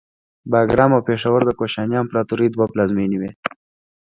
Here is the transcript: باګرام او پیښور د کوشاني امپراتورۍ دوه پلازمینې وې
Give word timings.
باګرام 0.51 0.91
او 0.95 1.01
پیښور 1.09 1.41
د 1.45 1.51
کوشاني 1.59 1.95
امپراتورۍ 2.03 2.47
دوه 2.49 2.65
پلازمینې 2.73 3.17
وې 3.21 3.31